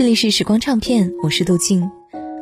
[0.00, 1.90] 这里是时光唱片，我是杜静。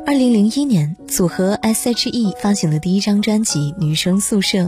[0.05, 4.59] 二零零一年，组合 S.H.E 发行了第一张专辑《女生宿舍》，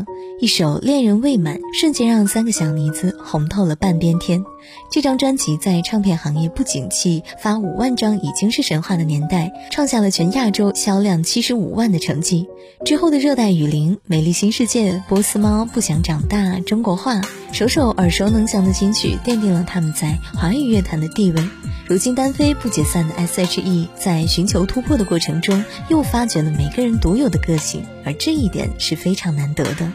[0.41, 4.43] 一首《恋人未满》，瞬间让三个小妮子红透了半边天。
[4.91, 12.45] 这张专辑在唱片行业不景气、发五万张已经是神话的年代，创下了全亚洲销量七十五万的成绩。
[12.83, 17.15] 之后的《热带雨林》《美丽新世界》《波斯猫》《不想长大》《中国话》，
[17.53, 21.41] 首首耳熟能详的金曲，奠定了他们在华语乐坛的地位。
[21.91, 29.91] 如今单飞不解散的 S.H.E，在寻求突破的过程中，又发掘了每个人独有的个性，而这一点是非常难得的。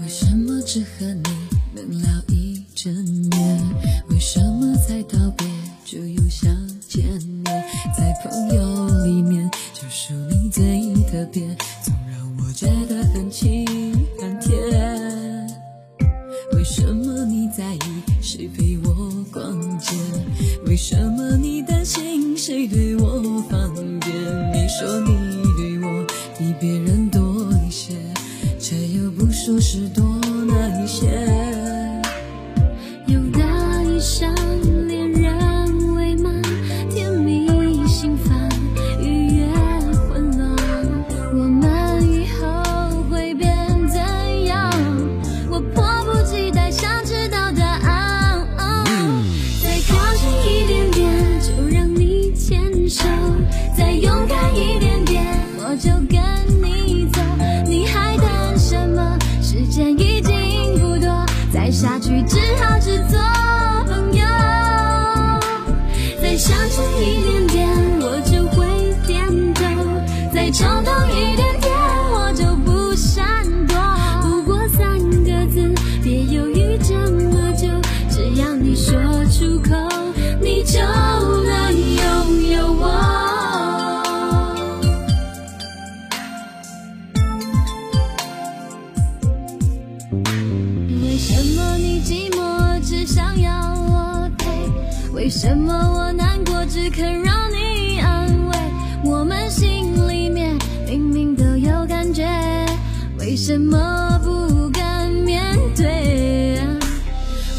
[0.00, 1.22] 为什么只和你
[1.74, 2.90] 能聊一整
[3.28, 3.60] 年？
[4.08, 5.46] 为什么才道别
[5.84, 6.50] 就又想
[6.88, 7.44] 见你？
[7.94, 10.64] 在朋友里面，就数你最
[11.10, 11.42] 特别，
[11.82, 13.83] 总让我觉得很亲
[22.46, 24.12] 谁对我方便？
[24.52, 26.06] 你说你对我
[26.38, 27.94] 比别人多一些，
[28.60, 30.04] 却又不说是多
[30.46, 31.63] 哪一些。
[70.74, 71.72] 再冲动一点点，
[72.12, 73.76] 我就不闪躲。
[74.22, 77.68] 不过三个字，别犹豫这么久，
[78.10, 78.94] 只要你说
[79.26, 79.76] 出口，
[80.40, 82.82] 你就能拥有我。
[91.02, 94.48] 为什么你寂寞只想要我陪？
[95.12, 97.63] 为什么我难过只肯让你
[103.46, 106.64] 什么不敢面对啊？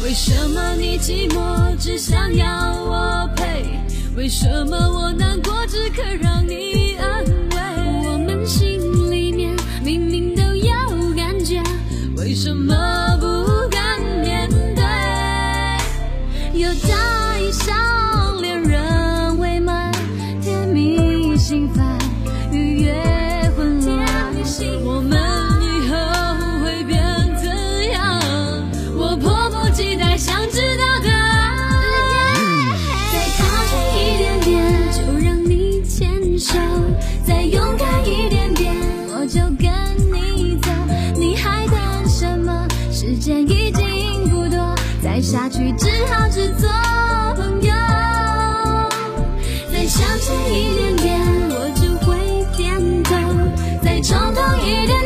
[0.02, 3.78] 为什么你寂寞只想要我陪？
[4.16, 5.35] 为什么我难
[45.16, 46.68] 爱，下去只好只做
[47.36, 47.72] 朋友。
[49.72, 51.18] 再向前一点点，
[51.48, 53.16] 我就会点头；
[53.82, 55.05] 再冲动一点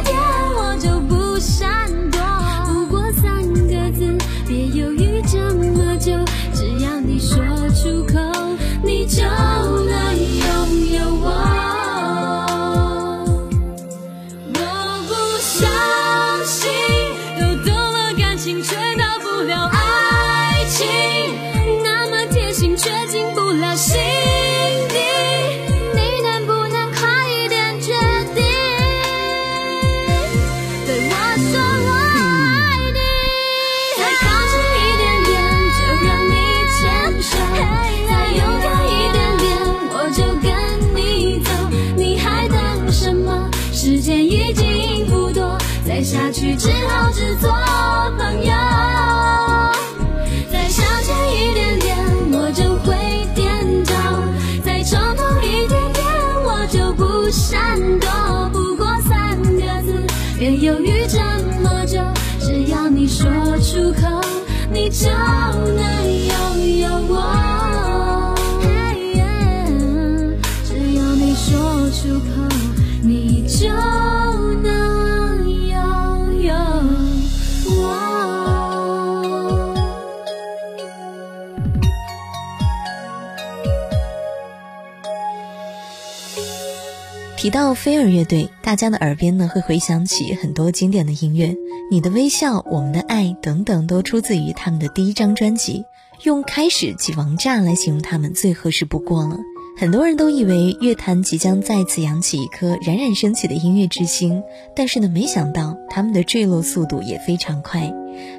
[87.40, 91.46] 提到飞儿乐队，大家的耳边呢会回想起很多经典的音乐，
[91.90, 95.86] 《你的微笑》《我们的爱》等等，都出自于他们的第一张专辑。
[96.22, 99.38] 用“开始即王炸”来形容他们最合适不过了。
[99.78, 104.42] 很多人都以为乐坛即将再次扬起一颗冉冉升起的音乐之星，
[104.76, 107.90] 但是呢，没想到他们的坠落速度也非常快。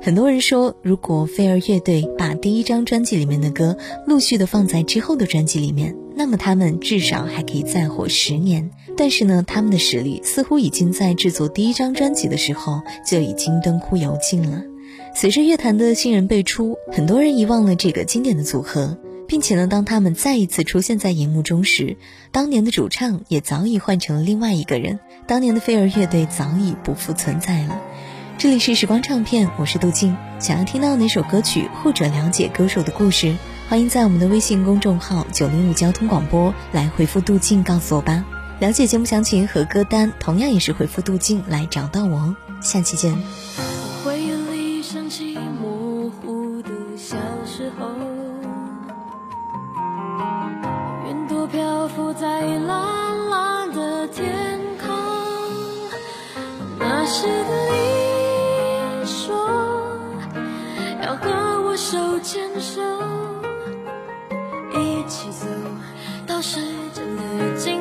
[0.03, 3.75] 很多人说，如果飞儿乐队把第一张专辑里面的歌
[4.05, 8.69] 陆续的放在之后的专辑里面，那么他们至少还可以再火十年。
[8.97, 14.61] 但是呢，他们的实力似乎已经在制作第一张专辑的时候就已经灯枯油尽了。
[15.15, 18.97] 随着乐坛的新人辈出，很多人遗忘了这个经典的组合。
[19.27, 21.95] 并且呢，当他们再一次出现在荧幕中时，
[22.33, 27.81] 当年的主唱也早已换成了另外一个人，当年的飞儿乐队早已不复存在了。
[28.37, 30.17] 这里是时光唱片，我是杜静。
[30.37, 33.37] 想要听到哪首歌曲或者了解歌手的故事，
[33.69, 38.40] 欢迎在我们的微信公众号“九零五交通广播”来回复杜静告诉我吧。
[38.61, 42.35] 了解节目详情和歌单，同样也是回复杜静来找到我哦。
[42.61, 43.11] 下期见。
[44.05, 47.87] 回忆里想起模糊的小时候。
[51.09, 54.93] 云朵漂浮在蓝蓝的天空，
[56.77, 57.65] 那时的
[59.01, 59.35] 你说
[61.01, 62.79] 要和我手牵手，
[64.79, 65.47] 一起走
[66.27, 66.59] 到时
[66.93, 67.80] 间的尽